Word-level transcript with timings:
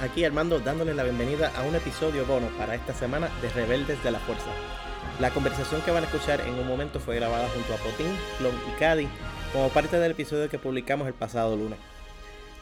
aquí 0.00 0.24
Armando 0.24 0.60
dándoles 0.60 0.94
la 0.96 1.04
bienvenida 1.04 1.50
a 1.56 1.62
un 1.62 1.74
episodio 1.74 2.26
bono 2.26 2.48
para 2.58 2.74
esta 2.74 2.92
semana 2.92 3.30
de 3.40 3.48
Rebeldes 3.48 4.02
de 4.04 4.10
la 4.10 4.18
Fuerza. 4.18 4.50
La 5.18 5.30
conversación 5.30 5.80
que 5.80 5.90
van 5.90 6.04
a 6.04 6.06
escuchar 6.06 6.42
en 6.42 6.54
un 6.54 6.66
momento 6.66 7.00
fue 7.00 7.16
grabada 7.16 7.48
junto 7.48 7.72
a 7.72 7.76
Potín, 7.78 8.14
Clon 8.38 8.54
y 8.68 8.78
Cady 8.78 9.08
como 9.52 9.70
parte 9.70 9.98
del 9.98 10.12
episodio 10.12 10.50
que 10.50 10.58
publicamos 10.58 11.06
el 11.06 11.14
pasado 11.14 11.56
lunes. 11.56 11.78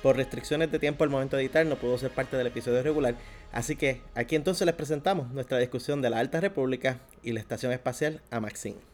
Por 0.03 0.17
restricciones 0.17 0.71
de 0.71 0.79
tiempo 0.79 1.03
al 1.03 1.11
momento 1.11 1.37
de 1.37 1.43
editar 1.43 1.67
no 1.67 1.77
pudo 1.77 1.99
ser 1.99 2.11
parte 2.11 2.37
del 2.37 2.47
episodio 2.47 2.83
regular, 2.83 3.17
así 3.53 3.77
que 3.77 4.03
aquí 4.15 4.37
entonces 4.37 4.65
les 4.65 4.75
presentamos 4.75 5.31
nuestra 5.31 5.59
discusión 5.59 6.03
de 6.03 6.11
la 6.11 6.21
Alta 6.21 6.41
República 6.41 7.01
y 7.23 7.33
la 7.33 7.41
Estación 7.41 7.73
Espacial 7.73 8.21
Amaxin. 8.31 8.90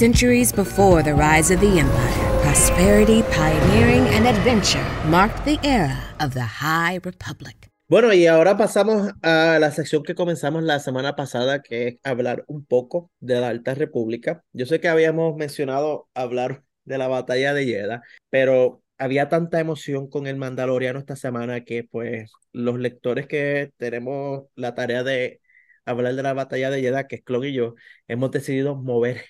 Centuries 0.00 0.50
before 0.50 1.02
the 1.02 1.12
rise 1.12 1.54
of 1.54 1.60
the 1.60 1.78
Empire, 1.78 2.40
prosperity, 2.40 3.22
pioneering, 3.24 4.08
and 4.14 4.26
adventure 4.26 4.82
marked 5.10 5.44
the 5.44 5.58
era 5.62 5.94
of 6.20 6.32
the 6.32 6.40
High 6.40 7.00
Republic. 7.04 7.68
Bueno, 7.86 8.14
y 8.14 8.26
ahora 8.26 8.56
pasamos 8.56 9.12
a 9.20 9.58
la 9.60 9.70
sección 9.72 10.02
que 10.02 10.14
comenzamos 10.14 10.62
la 10.62 10.80
semana 10.80 11.16
pasada, 11.16 11.60
que 11.60 11.86
es 11.86 11.98
hablar 12.02 12.44
un 12.46 12.64
poco 12.64 13.10
de 13.20 13.42
la 13.42 13.48
Alta 13.48 13.74
República. 13.74 14.42
Yo 14.54 14.64
sé 14.64 14.80
que 14.80 14.88
habíamos 14.88 15.36
mencionado 15.36 16.08
hablar 16.14 16.62
de 16.86 16.96
la 16.96 17.08
batalla 17.08 17.52
de 17.52 17.66
Jeddah, 17.66 18.00
pero 18.30 18.82
había 18.96 19.28
tanta 19.28 19.60
emoción 19.60 20.08
con 20.08 20.26
el 20.26 20.36
Mandaloriano 20.36 20.98
esta 20.98 21.14
semana 21.14 21.62
que 21.62 21.84
pues 21.84 22.32
los 22.52 22.78
lectores 22.78 23.26
que 23.26 23.70
tenemos 23.76 24.44
la 24.54 24.74
tarea 24.74 25.02
de 25.02 25.42
hablar 25.84 26.14
de 26.14 26.22
la 26.22 26.32
batalla 26.32 26.70
de 26.70 26.80
Jeddah, 26.80 27.06
que 27.06 27.16
es 27.16 27.22
Clon 27.22 27.44
y 27.44 27.52
yo, 27.52 27.74
hemos 28.08 28.30
decidido 28.30 28.76
mover 28.76 29.26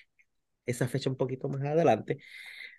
esa 0.65 0.87
fecha 0.87 1.09
un 1.09 1.17
poquito 1.17 1.49
más 1.49 1.61
adelante. 1.63 2.19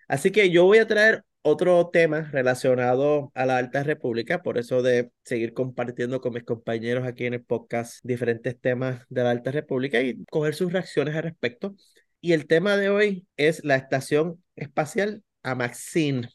Así 0.09 0.31
que 0.31 0.51
yo 0.51 0.65
voy 0.65 0.79
a 0.79 0.87
traer 0.87 1.25
otro 1.43 1.91
tema 1.91 2.29
relacionado 2.33 3.33
a 3.35 3.47
la 3.47 3.59
Alta 3.59 3.83
República, 3.83 4.43
por 4.43 4.59
eso 4.59 4.83
de 4.83 5.11
seguir 5.25 5.55
compartiendo 5.55 6.21
con 6.21 6.33
mis 6.35 6.45
compañeros 6.45 7.07
aquí 7.07 7.27
en 7.27 7.35
el 7.35 7.45
podcast 7.45 7.99
diferentes 8.05 8.59
temas 8.61 9.05
de 9.09 9.23
la 9.23 9.31
Alta 9.31 9.51
República 9.51 10.01
y 10.01 10.25
coger 10.27 10.55
sus 10.55 10.73
reacciones 10.73 11.17
al 11.17 11.25
respecto. 11.25 11.75
Y 12.21 12.33
el 12.33 12.47
tema 12.47 12.77
de 12.77 12.89
hoy 12.91 13.27
es 13.37 13.65
la 13.65 13.77
Estación 13.77 14.43
Espacial 14.55 15.23
Amaxin. 15.43 16.29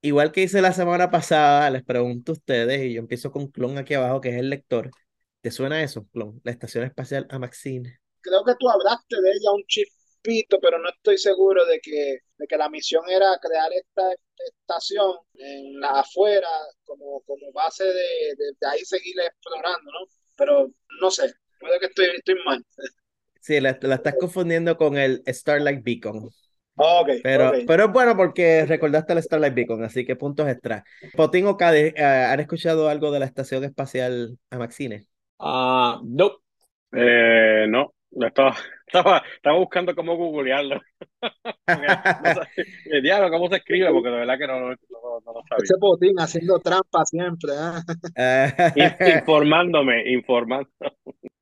Igual 0.00 0.32
que 0.32 0.42
hice 0.42 0.62
la 0.62 0.72
semana 0.72 1.10
pasada, 1.10 1.68
les 1.70 1.84
pregunto 1.84 2.32
a 2.32 2.34
ustedes, 2.34 2.82
y 2.82 2.94
yo 2.94 3.00
empiezo 3.00 3.30
con 3.30 3.48
Clon 3.48 3.78
aquí 3.78 3.94
abajo, 3.94 4.20
que 4.20 4.30
es 4.30 4.36
el 4.36 4.50
lector. 4.50 4.90
¿Te 5.42 5.50
suena 5.50 5.82
eso, 5.82 6.06
Clon? 6.12 6.40
La 6.44 6.52
Estación 6.52 6.84
Espacial 6.84 7.26
Amaxin. 7.30 7.84
Creo 8.20 8.44
que 8.44 8.54
tú 8.58 8.68
hablaste 8.70 9.20
de 9.20 9.30
ella 9.30 9.52
un 9.52 9.62
chip 9.66 9.88
pero 10.60 10.78
no 10.78 10.88
estoy 10.88 11.18
seguro 11.18 11.64
de 11.66 11.80
que, 11.80 12.18
de 12.36 12.46
que 12.46 12.56
la 12.56 12.68
misión 12.68 13.04
era 13.08 13.38
crear 13.40 13.72
esta 13.72 14.14
estación 14.38 15.16
en 15.34 15.80
la 15.80 16.00
afuera 16.00 16.48
como, 16.84 17.20
como 17.22 17.52
base 17.52 17.84
de, 17.84 18.34
de, 18.36 18.68
ahí 18.68 18.80
seguir 18.84 19.14
explorando, 19.20 19.90
¿no? 19.90 20.06
Pero 20.36 20.70
no 21.00 21.10
sé, 21.10 21.32
puede 21.58 21.78
que 21.80 21.86
estoy, 21.86 22.06
estoy 22.16 22.36
mal. 22.44 22.64
Sí, 23.40 23.60
la, 23.60 23.78
la 23.82 23.96
estás 23.96 24.14
confundiendo 24.18 24.76
con 24.76 24.96
el 24.96 25.22
Starlight 25.26 25.82
Beacon. 25.82 26.30
Okay, 26.74 27.20
pero, 27.22 27.52
pero 27.66 27.84
es 27.84 27.92
bueno 27.92 28.16
porque 28.16 28.64
recordaste 28.64 29.12
el 29.12 29.22
Starlight 29.22 29.54
Beacon, 29.54 29.84
así 29.84 30.06
que 30.06 30.16
puntos 30.16 30.48
extra. 30.48 30.84
Potín 31.14 31.46
o 31.46 31.56
Cade, 31.56 31.92
eh, 31.96 32.02
¿han 32.02 32.40
escuchado 32.40 32.88
algo 32.88 33.10
de 33.10 33.20
la 33.20 33.26
Estación 33.26 33.64
Espacial 33.64 34.38
Amaxine? 34.50 35.06
Ah, 35.38 36.00
no. 36.02 36.38
Eh, 36.92 37.66
no, 37.68 37.94
estaba, 38.20 38.56
estaba, 38.86 39.22
estaba 39.36 39.58
buscando 39.58 39.94
cómo 39.94 40.16
googlearlo. 40.16 40.80
el 42.86 43.02
diablo, 43.02 43.30
¿cómo 43.30 43.48
se 43.48 43.56
escribe? 43.56 43.90
Porque 43.90 44.10
de 44.10 44.16
verdad 44.16 44.38
que 44.38 44.46
no, 44.46 44.60
no, 44.60 44.68
no, 44.68 45.32
lo 45.32 45.42
sabía. 45.48 45.64
Ese 45.64 45.74
botín 45.78 46.18
haciendo 46.18 46.58
trampa 46.58 47.04
siempre. 47.04 47.52
¿eh? 48.16 49.18
informándome, 49.18 50.10
informando. 50.12 50.70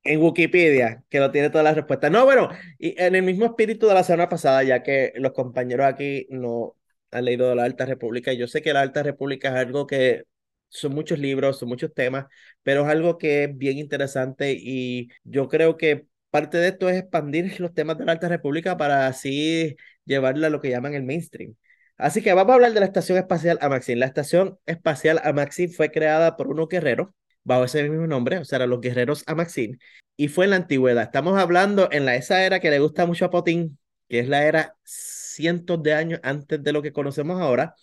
En 0.03 0.22
Wikipedia, 0.22 1.03
que 1.10 1.20
lo 1.20 1.31
tiene 1.31 1.50
todas 1.50 1.64
las 1.64 1.76
respuestas. 1.76 2.10
No, 2.10 2.25
bueno, 2.25 2.48
y 2.78 3.00
en 3.00 3.14
el 3.14 3.22
mismo 3.22 3.47
espíritu 3.47 3.87
de 3.87 3.94
la 3.94 4.04
semana 4.04 4.28
pasada, 4.28 4.62
ya 4.62 4.82
que 4.82 5.12
los 5.16 5.32
compañeros 5.32 5.87
aquí 5.87 6.26
no 6.31 6.76
han 7.10 7.25
leído 7.25 7.48
de 7.50 7.56
la 7.56 7.64
Alta 7.64 7.84
República, 7.84 8.32
yo 8.32 8.47
sé 8.47 8.62
que 8.62 8.72
la 8.72 8.81
Alta 8.81 9.02
República 9.02 9.48
es 9.48 9.54
algo 9.56 9.87
que 9.87 10.25
son 10.70 10.94
muchos 10.94 11.19
libros, 11.19 11.58
son 11.58 11.69
muchos 11.69 11.92
temas, 11.92 12.26
pero 12.62 12.82
es 12.82 12.88
algo 12.88 13.19
que 13.19 13.44
es 13.44 13.58
bien 13.58 13.78
interesante 13.78 14.56
y 14.58 15.08
yo 15.25 15.48
creo 15.48 15.76
que 15.76 16.06
parte 16.31 16.59
de 16.59 16.69
esto 16.69 16.89
es 16.89 16.97
expandir 16.97 17.61
los 17.61 17.75
temas 17.75 17.99
de 17.99 18.05
la 18.05 18.13
Alta 18.13 18.29
República 18.29 18.77
para 18.77 19.07
así 19.07 19.77
llevarla 20.05 20.49
a 20.49 20.51
lo 20.51 20.61
que 20.61 20.71
llaman 20.71 20.95
el 20.95 21.05
mainstream. 21.05 21.55
Así 21.97 22.23
que 22.23 22.33
vamos 22.33 22.53
a 22.53 22.55
hablar 22.55 22.73
de 22.73 22.81
la 22.81 22.87
Estación 22.87 23.19
Espacial 23.19 23.59
Amaxin. 23.61 24.01
La 24.01 24.07
Estación 24.07 24.59
Espacial 24.67 25.21
Amaxin 25.23 25.71
fue 25.71 25.91
creada 25.91 26.37
por 26.37 26.49
unos 26.49 26.69
guerreros, 26.69 27.09
bajo 27.45 27.65
ese 27.65 27.89
mismo 27.89 28.07
nombre, 28.07 28.39
o 28.39 28.45
sea, 28.45 28.67
los 28.67 28.81
guerreros 28.81 29.23
Amaxin, 29.27 29.79
y 30.17 30.29
fue 30.29 30.45
en 30.47 30.51
la 30.51 30.57
antigüedad. 30.57 31.05
Estamos 31.05 31.39
hablando 31.39 31.89
en 31.93 32.07
la, 32.07 32.17
esa 32.17 32.45
era 32.45 32.61
que 32.61 32.71
le 32.71 32.79
gusta 32.79 33.07
mucho 33.07 33.27
a 33.27 33.31
Potín, 33.31 33.79
que 34.09 34.21
es 34.21 34.29
la 34.29 34.45
era 34.45 34.77
cientos 34.85 35.83
de 35.83 35.95
años 35.95 36.21
antes 36.23 36.62
de 36.62 36.73
lo 36.73 36.83
que 36.83 36.93
conocemos 36.93 37.41
ahora, 37.41 37.75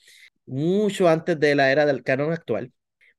mucho 0.46 1.10
antes 1.10 1.40
de 1.40 1.56
la 1.56 1.72
era 1.72 1.86
del 1.86 2.04
canon 2.04 2.32
actual. 2.34 2.72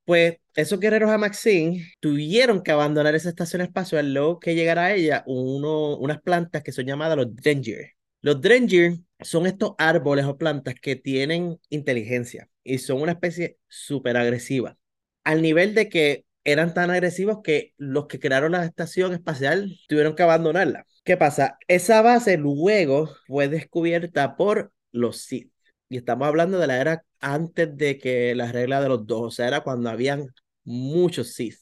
Pues 0.08 0.38
esos 0.56 0.80
guerreros 0.80 1.10
Amaxin 1.10 1.84
tuvieron 2.00 2.62
que 2.62 2.70
abandonar 2.72 3.14
esa 3.14 3.28
estación 3.28 3.60
espacial 3.60 4.14
luego 4.14 4.40
que 4.40 4.54
llegara 4.54 4.86
a 4.86 4.94
ella 4.94 5.22
uno, 5.26 5.98
unas 5.98 6.22
plantas 6.22 6.62
que 6.62 6.72
son 6.72 6.86
llamadas 6.86 7.18
los 7.18 7.36
Drengir. 7.36 7.90
Los 8.22 8.40
Drengir 8.40 9.00
son 9.20 9.46
estos 9.46 9.72
árboles 9.76 10.24
o 10.24 10.38
plantas 10.38 10.76
que 10.80 10.96
tienen 10.96 11.60
inteligencia 11.68 12.48
y 12.64 12.78
son 12.78 13.02
una 13.02 13.12
especie 13.12 13.58
súper 13.68 14.16
agresiva. 14.16 14.78
Al 15.24 15.42
nivel 15.42 15.74
de 15.74 15.90
que 15.90 16.24
eran 16.42 16.72
tan 16.72 16.90
agresivos 16.90 17.40
que 17.44 17.74
los 17.76 18.06
que 18.06 18.18
crearon 18.18 18.52
la 18.52 18.64
estación 18.64 19.12
espacial 19.12 19.78
tuvieron 19.88 20.14
que 20.14 20.22
abandonarla. 20.22 20.86
¿Qué 21.04 21.18
pasa? 21.18 21.58
Esa 21.68 22.00
base 22.00 22.38
luego 22.38 23.14
fue 23.26 23.48
descubierta 23.48 24.36
por 24.36 24.72
los 24.90 25.18
Sith. 25.18 25.52
Y 25.88 25.96
estamos 25.96 26.28
hablando 26.28 26.58
de 26.58 26.66
la 26.66 26.80
era 26.80 27.04
antes 27.20 27.76
de 27.76 27.98
que 27.98 28.34
la 28.34 28.52
regla 28.52 28.80
de 28.80 28.88
los 28.88 29.06
dos, 29.06 29.20
o 29.22 29.30
sea, 29.30 29.48
era 29.48 29.62
cuando 29.62 29.88
habían 29.90 30.26
muchos 30.64 31.34
Sith. 31.34 31.56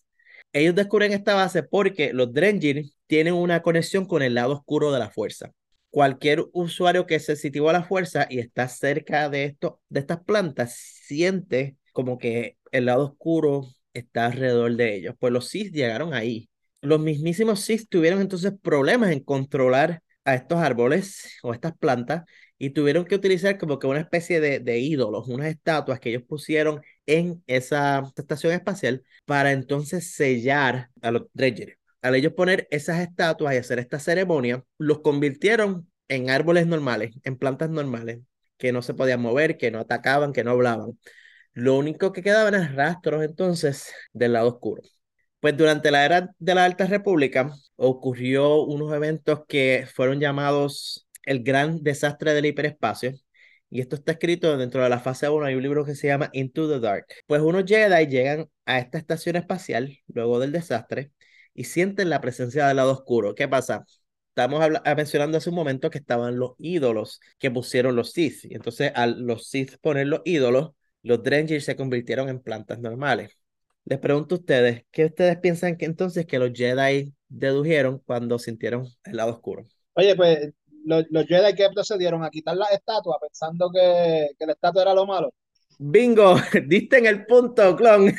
Ellos 0.52 0.74
descubren 0.74 1.12
esta 1.12 1.34
base 1.34 1.62
porque 1.62 2.12
los 2.12 2.32
Drengir 2.32 2.86
tienen 3.06 3.34
una 3.34 3.62
conexión 3.62 4.06
con 4.06 4.22
el 4.22 4.34
lado 4.34 4.54
oscuro 4.54 4.92
de 4.92 4.98
la 4.98 5.10
fuerza. 5.10 5.52
Cualquier 5.90 6.44
usuario 6.52 7.06
que 7.06 7.20
se 7.20 7.36
sitúa 7.36 7.70
a 7.70 7.74
la 7.74 7.84
fuerza 7.84 8.26
y 8.28 8.40
está 8.40 8.68
cerca 8.68 9.28
de, 9.28 9.44
esto, 9.44 9.80
de 9.88 10.00
estas 10.00 10.22
plantas 10.24 10.74
siente 10.74 11.76
como 11.92 12.18
que 12.18 12.56
el 12.72 12.86
lado 12.86 13.04
oscuro 13.04 13.68
está 13.92 14.26
alrededor 14.26 14.74
de 14.76 14.96
ellos. 14.96 15.14
Pues 15.18 15.32
los 15.32 15.48
Sith 15.48 15.72
llegaron 15.72 16.14
ahí. 16.14 16.50
Los 16.80 17.00
mismísimos 17.00 17.60
Sith 17.60 17.88
tuvieron 17.88 18.20
entonces 18.20 18.52
problemas 18.60 19.10
en 19.10 19.20
controlar 19.20 20.02
a 20.24 20.34
estos 20.34 20.58
árboles 20.58 21.38
o 21.42 21.54
estas 21.54 21.76
plantas 21.78 22.24
y 22.58 22.70
tuvieron 22.70 23.04
que 23.04 23.14
utilizar 23.14 23.58
como 23.58 23.78
que 23.78 23.86
una 23.86 24.00
especie 24.00 24.40
de, 24.40 24.60
de 24.60 24.78
ídolos, 24.78 25.28
unas 25.28 25.48
estatuas 25.48 26.00
que 26.00 26.10
ellos 26.10 26.22
pusieron 26.26 26.82
en 27.06 27.42
esa 27.46 28.02
estación 28.16 28.52
espacial 28.52 29.04
para 29.24 29.52
entonces 29.52 30.14
sellar 30.14 30.90
a 31.02 31.10
los 31.10 31.24
Dredger. 31.34 31.78
Al 32.02 32.14
ellos 32.14 32.32
poner 32.34 32.68
esas 32.70 33.00
estatuas 33.00 33.54
y 33.54 33.58
hacer 33.58 33.78
esta 33.78 33.98
ceremonia, 33.98 34.64
los 34.78 35.00
convirtieron 35.00 35.90
en 36.08 36.30
árboles 36.30 36.66
normales, 36.66 37.14
en 37.24 37.36
plantas 37.36 37.70
normales, 37.70 38.20
que 38.58 38.72
no 38.72 38.82
se 38.82 38.94
podían 38.94 39.20
mover, 39.20 39.58
que 39.58 39.70
no 39.70 39.80
atacaban, 39.80 40.32
que 40.32 40.44
no 40.44 40.52
hablaban. 40.52 40.98
Lo 41.52 41.76
único 41.76 42.12
que 42.12 42.22
quedaban 42.22 42.54
es 42.54 42.74
rastros 42.74 43.24
entonces 43.24 43.92
del 44.12 44.34
lado 44.34 44.48
oscuro. 44.48 44.82
Pues 45.40 45.56
durante 45.56 45.90
la 45.90 46.04
era 46.04 46.30
de 46.38 46.54
la 46.54 46.64
Alta 46.64 46.86
República 46.86 47.50
ocurrió 47.76 48.62
unos 48.62 48.92
eventos 48.92 49.40
que 49.46 49.86
fueron 49.94 50.20
llamados 50.20 51.05
el 51.26 51.42
gran 51.42 51.82
desastre 51.82 52.32
del 52.32 52.46
hiperespacio. 52.46 53.12
Y 53.68 53.80
esto 53.80 53.96
está 53.96 54.12
escrito 54.12 54.56
dentro 54.56 54.82
de 54.82 54.88
la 54.88 55.00
fase 55.00 55.28
1. 55.28 55.44
Hay 55.44 55.54
un 55.54 55.62
libro 55.62 55.84
que 55.84 55.94
se 55.94 56.06
llama 56.06 56.30
Into 56.32 56.68
the 56.68 56.80
Dark. 56.80 57.06
Pues 57.26 57.42
unos 57.42 57.64
Jedi 57.66 58.06
llegan 58.06 58.48
a 58.64 58.78
esta 58.78 58.96
estación 58.98 59.36
espacial 59.36 59.98
luego 60.06 60.38
del 60.38 60.52
desastre 60.52 61.12
y 61.52 61.64
sienten 61.64 62.08
la 62.08 62.20
presencia 62.20 62.68
del 62.68 62.76
lado 62.76 62.92
oscuro. 62.92 63.34
¿Qué 63.34 63.48
pasa? 63.48 63.84
Estamos 64.28 64.62
mencionando 64.96 65.38
hace 65.38 65.50
un 65.50 65.56
momento 65.56 65.90
que 65.90 65.98
estaban 65.98 66.38
los 66.38 66.52
ídolos 66.58 67.20
que 67.38 67.50
pusieron 67.50 67.96
los 67.96 68.12
Sith. 68.12 68.44
Y 68.44 68.54
entonces, 68.54 68.92
al 68.94 69.20
los 69.22 69.48
Sith 69.48 69.78
poner 69.80 70.06
los 70.06 70.20
ídolos, 70.24 70.72
los 71.02 71.22
Drengir 71.22 71.62
se 71.62 71.74
convirtieron 71.74 72.28
en 72.28 72.40
plantas 72.40 72.78
normales. 72.78 73.30
Les 73.84 73.98
pregunto 73.98 74.34
a 74.34 74.38
ustedes, 74.38 74.84
¿qué 74.90 75.06
ustedes 75.06 75.38
piensan 75.38 75.76
que 75.76 75.86
entonces 75.86 76.26
que 76.26 76.38
los 76.38 76.52
Jedi 76.52 77.14
dedujeron 77.28 78.00
cuando 78.04 78.38
sintieron 78.38 78.86
el 79.04 79.16
lado 79.16 79.32
oscuro? 79.32 79.64
Oye, 79.94 80.14
pues 80.14 80.50
los, 80.86 81.04
los 81.10 81.26
Jedi 81.26 81.54
que 81.54 81.68
procedieron 81.74 82.24
a 82.24 82.30
quitar 82.30 82.56
la 82.56 82.66
estatua 82.66 83.18
pensando 83.20 83.70
que, 83.70 84.30
que 84.38 84.46
la 84.46 84.52
estatua 84.52 84.82
era 84.82 84.94
lo 84.94 85.06
malo. 85.06 85.32
Bingo, 85.78 86.36
diste 86.66 86.98
en 86.98 87.06
el 87.06 87.26
punto, 87.26 87.76
clon. 87.76 88.14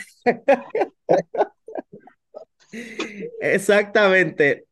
Exactamente. 3.40 4.68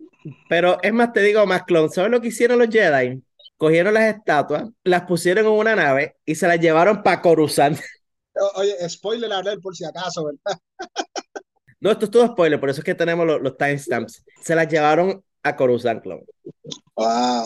Pero 0.50 0.77
es 0.81 0.94
más, 0.94 1.13
te 1.13 1.21
digo 1.21 1.45
más, 1.45 1.63
clon. 1.63 1.89
¿Sabes 1.89 2.12
lo 2.12 2.21
que 2.21 2.27
hicieron 2.27 2.59
los 2.59 2.69
Jedi? 2.69 3.24
Cogieron 3.57 3.94
las 3.94 4.15
estatuas, 4.15 4.69
las 4.83 5.03
pusieron 5.03 5.45
en 5.45 5.51
una 5.51 5.75
nave 5.75 6.18
y 6.25 6.36
se 6.36 6.47
las 6.47 6.59
llevaron 6.59 7.01
para 7.01 7.21
Coruscant. 7.21 7.80
Oye, 8.56 8.89
spoiler 8.89 9.31
alert 9.31 9.62
por 9.62 9.74
si 9.75 9.86
acaso, 9.86 10.25
¿verdad? 10.25 10.59
No, 11.80 11.92
esto 11.92 12.06
es 12.06 12.12
todo 12.12 12.27
spoiler, 12.27 12.59
por 12.59 12.69
eso 12.69 12.81
es 12.81 12.86
que 12.86 12.95
tenemos 12.95 13.25
los, 13.25 13.42
los 13.42 13.57
timestamps. 13.57 14.25
Se 14.42 14.56
las 14.56 14.68
llevaron 14.68 15.24
a 15.44 15.56
Coruscant, 15.56 16.01
Clone. 16.03 16.25
Wow. 16.95 17.45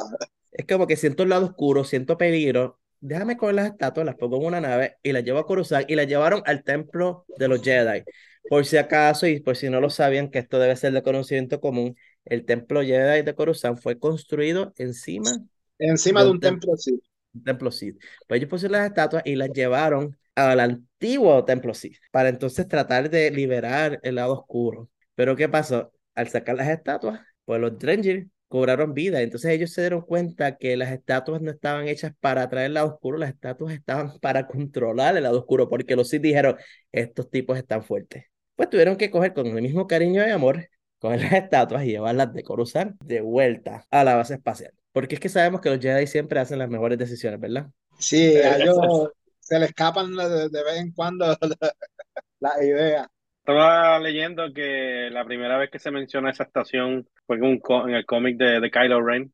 Es 0.51 0.65
como 0.65 0.87
que 0.87 0.95
siento 0.95 1.23
el 1.23 1.29
lado 1.29 1.45
oscuro, 1.45 1.83
siento 1.83 2.17
peligro. 2.17 2.79
Déjame 3.01 3.37
coger 3.37 3.55
las 3.55 3.67
estatuas, 3.67 4.05
las 4.05 4.15
pongo 4.15 4.37
en 4.37 4.45
una 4.45 4.61
nave 4.61 4.97
y 5.03 5.13
las 5.13 5.23
llevo 5.23 5.39
a 5.39 5.45
Coruscant 5.45 5.89
y 5.89 5.95
las 5.95 6.07
llevaron 6.07 6.41
al 6.45 6.63
templo 6.63 7.25
de 7.37 7.47
los 7.47 7.61
Jedi. 7.61 8.03
Por 8.49 8.65
si 8.65 8.77
acaso, 8.77 9.27
y 9.27 9.39
por 9.39 9.55
si 9.55 9.69
no 9.69 9.79
lo 9.79 9.89
sabían, 9.89 10.29
que 10.29 10.39
esto 10.39 10.59
debe 10.59 10.75
ser 10.75 10.91
de 10.91 11.03
conocimiento 11.03 11.61
común, 11.61 11.95
el 12.25 12.45
templo 12.45 12.81
Jedi 12.81 13.21
de 13.21 13.35
Coruscant 13.35 13.79
fue 13.79 13.99
construido 13.99 14.73
encima 14.77 15.31
Encima 15.79 16.23
de 16.23 16.31
un 16.31 16.39
templo, 16.39 16.75
sí. 16.75 17.01
un 17.33 17.43
templo 17.43 17.71
Sith. 17.71 17.97
Pues 18.27 18.39
ellos 18.39 18.49
pusieron 18.49 18.73
las 18.77 18.87
estatuas 18.87 19.23
y 19.25 19.35
las 19.35 19.49
llevaron 19.51 20.17
al 20.35 20.59
antiguo 20.59 21.43
templo 21.45 21.73
Sith 21.73 21.97
para 22.11 22.29
entonces 22.29 22.67
tratar 22.67 23.09
de 23.09 23.31
liberar 23.31 23.99
el 24.03 24.15
lado 24.15 24.33
oscuro. 24.33 24.89
Pero 25.15 25.35
¿qué 25.35 25.47
pasó? 25.47 25.93
Al 26.15 26.27
sacar 26.27 26.55
las 26.55 26.67
estatuas, 26.67 27.21
pues 27.45 27.61
los 27.61 27.77
Drengir 27.79 28.27
cobraron 28.49 28.93
vida. 28.93 29.21
Entonces 29.21 29.51
ellos 29.51 29.71
se 29.71 29.81
dieron 29.81 30.01
cuenta 30.01 30.57
que 30.57 30.75
las 30.75 30.91
estatuas 30.91 31.41
no 31.41 31.51
estaban 31.51 31.87
hechas 31.87 32.11
para 32.19 32.43
atraer 32.43 32.67
el 32.67 32.73
lado 32.73 32.87
oscuro, 32.95 33.17
las 33.17 33.29
estatuas 33.29 33.73
estaban 33.73 34.11
para 34.21 34.47
controlar 34.47 35.15
el 35.15 35.23
lado 35.23 35.39
oscuro, 35.39 35.69
porque 35.69 35.95
los 35.95 36.09
Sith 36.09 36.21
dijeron, 36.21 36.57
estos 36.91 37.29
tipos 37.29 37.57
están 37.57 37.83
fuertes. 37.83 38.25
Pues 38.55 38.69
tuvieron 38.69 38.97
que 38.97 39.09
coger 39.09 39.33
con 39.33 39.47
el 39.47 39.61
mismo 39.61 39.87
cariño 39.87 40.27
y 40.27 40.31
amor, 40.31 40.67
coger 40.99 41.21
las 41.21 41.33
estatuas 41.33 41.85
y 41.85 41.91
llevarlas 41.91 42.33
de 42.33 42.43
Coruscant 42.43 43.01
de 43.03 43.21
vuelta 43.21 43.85
a 43.89 44.03
la 44.03 44.15
base 44.15 44.33
espacial. 44.33 44.73
Porque 44.91 45.15
es 45.15 45.21
que 45.21 45.29
sabemos 45.29 45.61
que 45.61 45.69
los 45.69 45.79
Jedi 45.79 46.07
siempre 46.07 46.39
hacen 46.39 46.59
las 46.59 46.69
mejores 46.69 46.97
decisiones, 46.97 47.39
¿verdad? 47.39 47.67
Sí, 47.99 48.35
a 48.37 48.57
ellos 48.57 48.75
se 49.39 49.59
le 49.59 49.65
escapan 49.65 50.15
de, 50.15 50.49
de 50.49 50.63
vez 50.63 50.77
en 50.77 50.91
cuando 50.91 51.37
las 52.39 52.61
ideas. 52.61 53.07
Estaba 53.49 53.97
leyendo 53.97 54.53
que 54.53 55.09
la 55.11 55.25
primera 55.25 55.57
vez 55.57 55.71
que 55.71 55.79
se 55.79 55.89
menciona 55.89 56.29
esa 56.29 56.43
estación 56.43 57.07
fue 57.25 57.37
en, 57.37 57.45
un 57.45 57.61
en 57.87 57.95
el 57.95 58.05
cómic 58.05 58.37
de, 58.37 58.59
de 58.59 58.69
Kylo 58.69 59.01
Ren. 59.03 59.33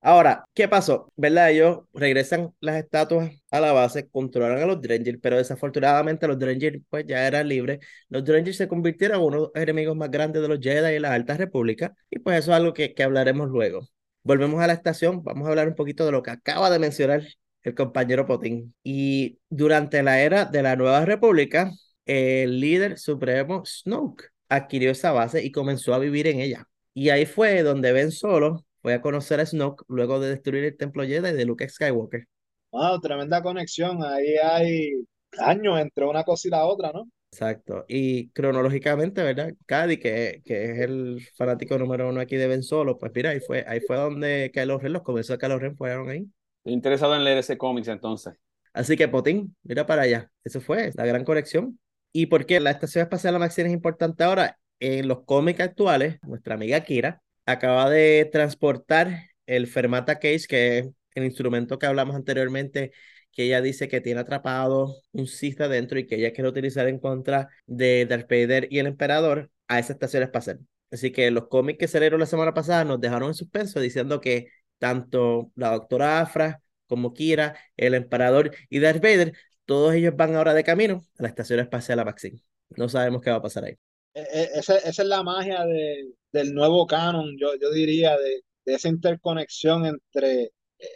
Ahora, 0.00 0.46
¿qué 0.54 0.66
pasó? 0.66 1.12
¿Verdad? 1.14 1.50
Ellos 1.50 1.80
regresan 1.92 2.54
las 2.60 2.76
estatuas 2.76 3.30
a 3.50 3.60
la 3.60 3.72
base, 3.72 4.08
controlan 4.08 4.62
a 4.62 4.64
los 4.64 4.80
Drengir, 4.80 5.20
pero 5.20 5.36
desafortunadamente 5.36 6.26
los 6.26 6.38
Drengir 6.38 6.80
pues 6.88 7.04
ya 7.06 7.26
eran 7.26 7.48
libres. 7.48 7.80
Los 8.08 8.24
Drengir 8.24 8.54
se 8.54 8.66
convirtieron 8.66 9.20
en 9.20 9.26
uno 9.26 9.36
de 9.36 9.42
los 9.42 9.62
enemigos 9.62 9.94
más 9.94 10.10
grandes 10.10 10.40
de 10.40 10.48
los 10.48 10.58
Jedi 10.58 10.96
y 10.96 10.98
la 10.98 11.12
Alta 11.12 11.36
República, 11.36 11.94
y 12.08 12.18
pues 12.18 12.38
eso 12.38 12.52
es 12.52 12.56
algo 12.56 12.72
que, 12.72 12.94
que 12.94 13.02
hablaremos 13.02 13.50
luego. 13.50 13.86
Volvemos 14.22 14.62
a 14.62 14.68
la 14.68 14.72
estación, 14.72 15.22
vamos 15.22 15.46
a 15.46 15.50
hablar 15.50 15.68
un 15.68 15.74
poquito 15.74 16.06
de 16.06 16.12
lo 16.12 16.22
que 16.22 16.30
acaba 16.30 16.70
de 16.70 16.78
mencionar 16.78 17.24
el 17.62 17.74
compañero 17.74 18.24
Potín. 18.24 18.74
Y 18.82 19.38
durante 19.50 20.02
la 20.02 20.18
era 20.22 20.46
de 20.46 20.62
la 20.62 20.76
Nueva 20.76 21.04
República, 21.04 21.70
el 22.06 22.60
líder 22.60 22.98
supremo 22.98 23.64
Snoke 23.64 24.30
adquirió 24.48 24.90
esa 24.90 25.12
base 25.12 25.44
y 25.44 25.52
comenzó 25.52 25.94
a 25.94 25.98
vivir 25.98 26.26
en 26.26 26.40
ella. 26.40 26.66
Y 26.94 27.10
ahí 27.10 27.26
fue 27.26 27.62
donde 27.62 27.92
Ben 27.92 28.10
Solo 28.10 28.64
fue 28.82 28.94
a 28.94 29.00
conocer 29.00 29.40
a 29.40 29.46
Snoke 29.46 29.84
luego 29.88 30.20
de 30.20 30.30
destruir 30.30 30.64
el 30.64 30.76
templo 30.76 31.04
Jedi 31.04 31.32
de 31.32 31.44
Luke 31.44 31.68
Skywalker. 31.68 32.26
Wow, 32.72 33.00
tremenda 33.00 33.42
conexión. 33.42 34.02
Ahí 34.02 34.36
hay 34.42 35.04
años 35.38 35.78
entre 35.80 36.04
una 36.04 36.24
cosa 36.24 36.48
y 36.48 36.50
la 36.50 36.64
otra, 36.64 36.92
¿no? 36.92 37.08
Exacto. 37.32 37.84
Y 37.88 38.28
cronológicamente, 38.30 39.22
¿verdad? 39.22 39.52
Cady, 39.66 39.98
que, 39.98 40.42
que 40.44 40.64
es 40.72 40.78
el 40.80 41.20
fanático 41.36 41.78
número 41.78 42.08
uno 42.08 42.20
aquí 42.20 42.36
de 42.36 42.48
Ben 42.48 42.62
Solo, 42.62 42.98
pues 42.98 43.12
mira, 43.14 43.30
ahí 43.30 43.40
fue, 43.40 43.64
ahí 43.68 43.80
fue 43.80 43.96
donde 43.96 44.50
Kylo 44.52 44.78
Ren 44.78 44.92
los 44.94 45.02
comenzó 45.02 45.34
a 45.34 45.38
Kylo 45.38 45.58
Ren, 45.58 45.76
fueron 45.76 46.08
ahí. 46.08 46.26
Estoy 46.58 46.72
interesado 46.72 47.14
en 47.14 47.24
leer 47.24 47.38
ese 47.38 47.56
cómics 47.56 47.88
entonces. 47.88 48.34
Así 48.72 48.96
que 48.96 49.08
Potín, 49.08 49.56
mira 49.62 49.86
para 49.86 50.02
allá. 50.02 50.30
Eso 50.44 50.60
fue 50.60 50.90
la 50.94 51.06
gran 51.06 51.24
conexión. 51.24 51.78
¿Y 52.12 52.26
por 52.26 52.46
qué 52.46 52.60
la 52.60 52.70
Estación 52.70 53.02
Espacial 53.02 53.38
Maxine 53.38 53.68
es 53.68 53.74
importante 53.74 54.24
ahora? 54.24 54.58
En 54.80 55.08
los 55.08 55.24
cómics 55.24 55.60
actuales, 55.60 56.18
nuestra 56.22 56.54
amiga 56.54 56.80
Kira 56.80 57.22
acaba 57.46 57.90
de 57.90 58.28
transportar 58.32 59.24
el 59.46 59.66
Fermata 59.66 60.18
Case, 60.18 60.46
que 60.48 60.78
es 60.78 60.88
el 61.14 61.24
instrumento 61.24 61.78
que 61.78 61.86
hablamos 61.86 62.16
anteriormente, 62.16 62.92
que 63.32 63.44
ella 63.44 63.60
dice 63.60 63.88
que 63.88 64.00
tiene 64.00 64.20
atrapado 64.20 64.96
un 65.12 65.26
Sith 65.26 65.60
adentro 65.60 65.98
y 65.98 66.06
que 66.06 66.16
ella 66.16 66.32
quiere 66.32 66.48
utilizar 66.48 66.88
en 66.88 66.98
contra 66.98 67.48
de 67.66 68.06
Darth 68.06 68.28
Vader 68.30 68.68
y 68.70 68.78
el 68.78 68.86
Emperador 68.86 69.50
a 69.68 69.78
esa 69.78 69.92
estación 69.92 70.22
espacial. 70.22 70.60
Así 70.90 71.12
que 71.12 71.30
los 71.30 71.48
cómics 71.48 71.78
que 71.78 71.88
salieron 71.88 72.18
la 72.20 72.26
semana 72.26 72.54
pasada 72.54 72.84
nos 72.84 73.00
dejaron 73.00 73.28
en 73.28 73.34
suspenso 73.34 73.80
diciendo 73.80 74.20
que 74.20 74.48
tanto 74.78 75.52
la 75.54 75.70
doctora 75.70 76.20
Afra 76.20 76.62
como 76.86 77.14
Kira, 77.14 77.56
el 77.76 77.94
Emperador 77.94 78.50
y 78.68 78.80
Darth 78.80 79.02
Vader, 79.02 79.34
todos 79.70 79.94
ellos 79.94 80.16
van 80.16 80.34
ahora 80.34 80.52
de 80.52 80.64
camino 80.64 81.00
a 81.16 81.22
la 81.22 81.28
estación 81.28 81.60
espacial 81.60 82.00
a 82.00 82.04
Maxine. 82.04 82.42
No 82.70 82.88
sabemos 82.88 83.22
qué 83.22 83.30
va 83.30 83.36
a 83.36 83.42
pasar 83.42 83.64
ahí. 83.66 83.74
E- 84.14 84.26
e- 84.32 84.50
Esa, 84.58 84.78
es 84.78 84.98
la 84.98 85.22
magia 85.22 85.64
de- 85.64 86.12
del 86.32 86.52
nuevo 86.52 86.88
canon, 86.88 87.36
yo, 87.38 87.52
diría, 87.70 88.18
de, 88.18 88.42
esa 88.64 88.88
interconexión 88.88 89.86
entre 89.86 90.42
eh, 90.42 90.50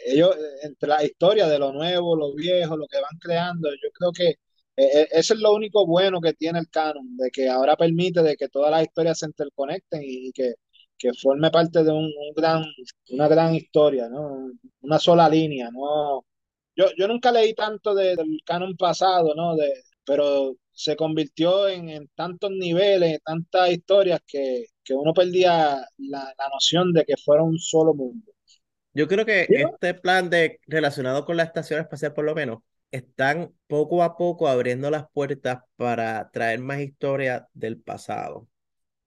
ellos, 0.07 0.35
eh, 0.37 0.41
entre 0.67 0.89
la 0.89 1.05
historia 1.05 1.47
de 1.47 1.61
lo 1.61 1.73
nuevo, 1.73 2.17
lo 2.17 2.35
viejo, 2.35 2.77
lo 2.77 2.89
que 2.89 3.01
van 3.01 3.17
creando. 3.21 3.71
Yo 3.71 3.91
creo 3.93 4.11
que 4.13 4.29
eh, 4.31 5.03
eh, 5.03 5.09
eso 5.13 5.35
es 5.35 5.41
lo 5.41 5.55
único 5.55 5.87
bueno 5.87 6.21
que 6.21 6.33
tiene 6.33 6.59
el 6.59 6.69
canon, 6.69 7.17
de 7.17 7.31
que 7.31 7.49
ahora 7.49 7.77
permite 7.77 8.23
de 8.23 8.37
que 8.37 8.49
todas 8.49 8.73
las 8.73 8.83
historias 8.83 9.21
se 9.21 9.27
interconecten 9.27 10.01
y, 10.05 10.33
que, 10.33 10.55
forme 11.23 11.51
parte 11.51 11.85
de 11.85 11.93
un 11.93 12.11
gran, 12.35 12.65
una 13.11 13.29
gran 13.29 13.55
historia, 13.55 14.09
¿no? 14.09 14.51
Una 14.81 14.99
sola 14.99 15.29
línea, 15.29 15.71
¿no? 15.71 16.25
Yo, 16.77 16.87
yo 16.97 17.09
nunca 17.09 17.31
leí 17.33 17.55
tanto 17.55 17.95
de- 17.95 18.17
del 18.17 18.41
canon 18.45 18.77
pasado, 18.77 19.35
¿no? 19.35 19.57
De, 19.57 19.73
pero 20.05 20.57
se 20.73 20.97
convirtió 20.97 21.69
en, 21.69 21.89
en 21.89 22.09
tantos 22.15 22.51
niveles, 22.51 23.13
en 23.15 23.21
tantas 23.25 23.71
historias 23.71 24.21
que, 24.27 24.67
que 24.83 24.95
uno 24.95 25.13
perdía 25.15 25.77
la, 25.99 26.35
la 26.39 26.49
noción 26.53 26.93
de 26.93 27.05
que 27.05 27.17
fuera 27.17 27.43
un 27.45 27.59
solo 27.59 27.95
mundo. 27.95 28.33
Yo 28.93 29.09
creo 29.09 29.27
que 29.27 29.49
Sí. 29.49 29.55
este 29.55 29.95
plan 29.95 30.31
de 30.31 30.61
relacionado 30.67 31.25
con 31.25 31.37
la 31.37 31.43
estación 31.45 31.81
espacial, 31.81 32.13
por 32.15 32.25
lo 32.25 32.35
menos, 32.35 32.61
están 32.91 33.53
poco 33.67 34.03
a 34.05 34.17
poco 34.17 34.47
abriendo 34.49 34.91
las 34.91 35.07
puertas 35.13 35.59
para 35.77 36.31
traer 36.31 36.61
más 36.61 36.79
historia 36.81 37.49
del 37.55 37.81
pasado, 37.81 38.49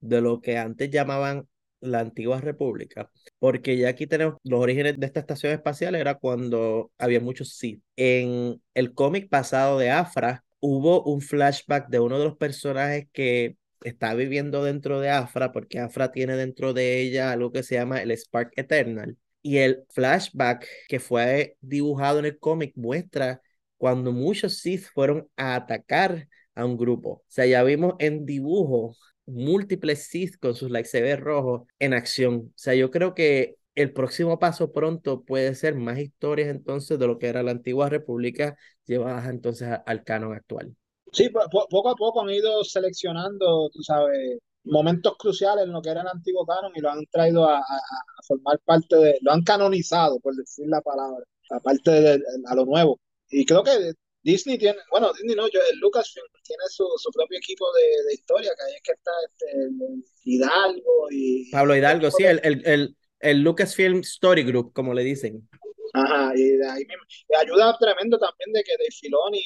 de 0.01 0.21
lo 0.21 0.41
que 0.41 0.57
antes 0.57 0.91
llamaban 0.91 1.47
la 1.79 1.99
antigua 1.99 2.41
república, 2.41 3.09
porque 3.39 3.77
ya 3.77 3.89
aquí 3.89 4.07
tenemos 4.07 4.35
los 4.43 4.59
orígenes 4.59 4.99
de 4.99 5.05
esta 5.05 5.19
estación 5.19 5.53
espacial, 5.53 5.95
era 5.95 6.15
cuando 6.15 6.91
había 6.97 7.19
muchos 7.19 7.55
Sith. 7.57 7.81
En 7.95 8.61
el 8.73 8.93
cómic 8.93 9.29
pasado 9.29 9.77
de 9.79 9.91
Afra, 9.91 10.43
hubo 10.59 11.03
un 11.03 11.21
flashback 11.21 11.89
de 11.89 11.99
uno 11.99 12.19
de 12.19 12.25
los 12.25 12.37
personajes 12.37 13.07
que 13.11 13.57
está 13.83 14.13
viviendo 14.13 14.63
dentro 14.63 14.99
de 14.99 15.09
Afra, 15.09 15.51
porque 15.51 15.79
Afra 15.79 16.11
tiene 16.11 16.35
dentro 16.35 16.73
de 16.73 16.99
ella 17.01 17.31
algo 17.31 17.51
que 17.51 17.63
se 17.63 17.75
llama 17.75 18.01
el 18.01 18.11
Spark 18.11 18.51
Eternal. 18.55 19.17
Y 19.41 19.57
el 19.57 19.85
flashback 19.89 20.67
que 20.89 20.99
fue 20.99 21.57
dibujado 21.61 22.19
en 22.19 22.25
el 22.25 22.39
cómic 22.39 22.73
muestra 22.75 23.41
cuando 23.77 24.11
muchos 24.11 24.57
Sith 24.59 24.85
fueron 24.93 25.29
a 25.37 25.55
atacar 25.55 26.27
a 26.55 26.65
un 26.65 26.77
grupo. 26.77 27.09
O 27.09 27.23
sea, 27.27 27.45
ya 27.45 27.63
vimos 27.63 27.95
en 27.99 28.25
dibujo 28.25 28.95
múltiples 29.27 30.07
Sith 30.07 30.37
con 30.39 30.55
sus 30.55 30.71
lightsabers 30.71 31.21
rojos 31.21 31.63
en 31.79 31.93
acción. 31.93 32.35
O 32.49 32.53
sea, 32.57 32.75
yo 32.75 32.91
creo 32.91 33.13
que 33.15 33.57
el 33.75 33.93
próximo 33.93 34.39
paso 34.39 34.73
pronto 34.73 35.23
puede 35.23 35.53
ser 35.55 35.75
más 35.75 35.99
historias 35.99 36.49
entonces 36.49 36.97
de 36.99 37.07
lo 37.07 37.19
que 37.19 37.27
era 37.27 37.43
la 37.43 37.51
antigua 37.51 37.89
república 37.89 38.57
llevadas 38.85 39.27
entonces 39.29 39.69
al 39.85 40.03
canon 40.03 40.33
actual. 40.33 40.75
Sí, 41.11 41.29
po- 41.29 41.47
po- 41.49 41.67
poco 41.69 41.89
a 41.89 41.95
poco 41.95 42.21
han 42.21 42.29
ido 42.29 42.63
seleccionando, 42.63 43.69
tú 43.71 43.81
sabes, 43.81 44.39
momentos 44.63 45.15
cruciales 45.17 45.65
en 45.65 45.71
lo 45.71 45.81
que 45.81 45.89
era 45.89 46.01
el 46.01 46.07
antiguo 46.07 46.45
canon 46.45 46.71
y 46.75 46.81
lo 46.81 46.89
han 46.91 47.05
traído 47.07 47.47
a, 47.49 47.57
a- 47.59 47.61
a 47.61 48.23
formar 48.27 48.59
parte 48.65 48.95
de, 48.97 49.17
lo 49.21 49.31
han 49.31 49.43
canonizado, 49.43 50.19
por 50.19 50.35
decir 50.35 50.67
la 50.67 50.81
palabra, 50.81 51.23
aparte 51.51 51.91
de, 51.91 52.21
a 52.47 52.55
lo 52.55 52.65
nuevo. 52.65 52.99
Y 53.29 53.45
creo 53.45 53.63
que 53.63 53.93
Disney 54.27 54.57
tiene, 54.57 54.77
bueno, 54.91 55.13
Disney 55.13 55.35
no, 55.37 55.47
yo, 55.47 55.61
el 55.71 55.79
Lucasfilm 55.79 56.25
tiene 56.43 56.63
su, 56.69 56.83
su 56.97 57.09
propio 57.11 57.37
equipo 57.37 57.65
de, 57.71 58.03
de 58.07 58.13
historia, 58.13 58.51
que 58.57 58.63
ahí 58.65 58.75
es 58.75 58.81
que 58.83 58.91
está 58.91 59.11
este, 59.25 59.45
el 59.57 60.03
Hidalgo 60.25 61.07
y... 61.09 61.49
Pablo 61.49 61.73
Hidalgo, 61.77 62.11
sí, 62.11 62.25
el, 62.25 62.41
el, 62.43 62.61
el, 62.65 62.97
el 63.21 63.41
Lucasfilm 63.41 64.01
Story 64.01 64.43
Group, 64.43 64.73
como 64.73 64.93
le 64.93 65.03
dicen. 65.03 65.47
Ajá, 65.93 66.33
y 66.35 66.43
de 66.43 66.67
ahí 66.69 66.85
mismo. 66.85 67.03
Y 67.29 67.35
ayuda 67.35 67.77
tremendo 67.79 68.19
también 68.19 68.51
de 68.51 68.63
que 68.63 68.73
Dave 68.73 68.91
Filoni 68.99 69.39
es 69.39 69.45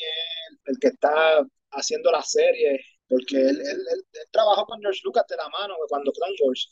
el, 0.50 0.74
el 0.74 0.80
que 0.80 0.88
está 0.88 1.48
haciendo 1.74 2.12
la 2.12 2.24
serie, 2.24 2.80
porque 3.08 3.38
él, 3.38 3.62
él, 3.62 3.80
él- 3.94 4.06
él 4.14 4.28
trabajó 4.32 4.66
con 4.66 4.82
George 4.82 5.02
Lucas 5.04 5.26
de 5.30 5.38
la 5.38 5.48
mano 5.50 5.76
cuando 5.90 6.12
Clone 6.12 6.36
Wars. 6.44 6.70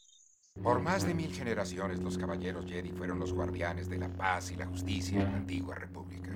Por 0.64 0.80
más 0.82 1.06
de 1.06 1.14
mil 1.14 1.32
generaciones, 1.32 2.00
los 2.00 2.18
caballeros 2.18 2.66
Jedi 2.66 2.90
fueron 2.90 3.20
los 3.20 3.32
guardianes 3.34 3.88
de 3.88 4.00
la 4.00 4.10
paz 4.10 4.52
y 4.52 4.56
la 4.56 4.66
justicia 4.66 5.22
en 5.22 5.32
la 5.32 5.38
antigua 5.38 5.76
república. 5.76 6.34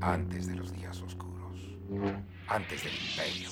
Antes 0.00 0.46
de 0.46 0.54
los 0.54 0.72
días 0.72 1.00
oscuros. 1.02 1.76
Antes 2.46 2.84
del 2.84 2.92
imperio. 2.94 3.50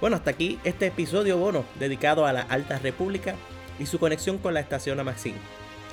Bueno, 0.00 0.16
hasta 0.16 0.30
aquí 0.30 0.58
este 0.64 0.86
episodio 0.86 1.38
bono 1.38 1.64
dedicado 1.78 2.26
a 2.26 2.32
la 2.32 2.42
Alta 2.42 2.78
República 2.80 3.36
y 3.78 3.86
su 3.86 4.00
conexión 4.00 4.38
con 4.38 4.52
la 4.52 4.60
estación 4.60 4.98
Amaxin. 4.98 5.36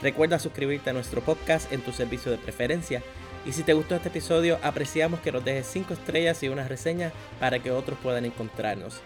Recuerda 0.02 0.40
suscribirte 0.40 0.90
a 0.90 0.94
nuestro 0.94 1.22
podcast 1.22 1.72
en 1.72 1.82
tu 1.82 1.92
servicio 1.92 2.32
de 2.32 2.40
preferencia 2.40 3.04
Y 3.46 3.52
si 3.52 3.62
te 3.62 3.74
gustó 3.74 3.96
este 3.96 4.10
episodio, 4.10 4.58
apreciamos 4.64 5.20
que 5.20 5.32
nos 5.32 5.46
dejes 5.46 5.68
5 5.68 5.94
estrellas 5.94 6.42
y 6.42 6.50
una 6.50 6.68
reseña 6.68 7.12
para 7.40 7.60
que 7.60 7.72
otros 7.72 7.98
puedan 8.02 8.26
encontrarnos. 8.26 9.02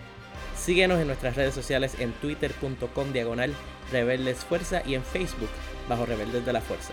Síguenos 0.66 1.00
en 1.00 1.06
nuestras 1.06 1.36
redes 1.36 1.54
sociales 1.54 1.96
en 2.00 2.12
twitter.com 2.14 3.14
diagonal 3.14 3.54
rebeldes 3.92 4.40
fuerza 4.40 4.82
y 4.84 4.96
en 4.96 5.04
Facebook 5.04 5.50
bajo 5.88 6.08
rebeldes 6.08 6.44
de 6.44 6.54
la 6.54 6.62
fuerza. 6.62 6.92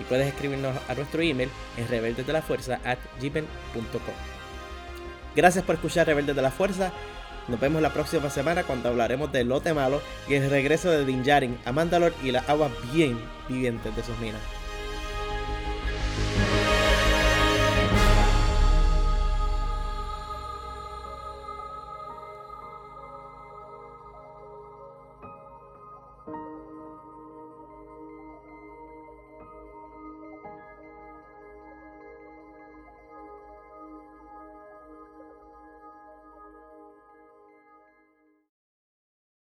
Y 0.00 0.04
puedes 0.04 0.28
escribirnos 0.28 0.76
a 0.88 0.94
nuestro 0.94 1.20
email 1.20 1.48
en 1.76 1.88
rebeldesdelafuerza 1.88 2.78
at 2.84 2.98
gmail.com. 3.20 4.14
Gracias 5.34 5.64
por 5.64 5.74
escuchar 5.74 6.06
Rebeldes 6.06 6.36
de 6.36 6.42
la 6.42 6.52
Fuerza. 6.52 6.92
Nos 7.48 7.58
vemos 7.58 7.82
la 7.82 7.92
próxima 7.92 8.30
semana 8.30 8.62
cuando 8.62 8.88
hablaremos 8.88 9.32
del 9.32 9.48
lote 9.48 9.74
malo 9.74 10.00
y 10.28 10.34
el 10.34 10.48
regreso 10.48 10.88
de 10.88 11.04
Din 11.04 11.24
Djarin 11.24 11.58
a 11.64 11.72
Mandalore 11.72 12.14
y 12.22 12.30
las 12.30 12.48
aguas 12.48 12.70
bien 12.92 13.18
vivientes 13.48 13.96
de 13.96 14.02
sus 14.04 14.16
minas. 14.18 14.57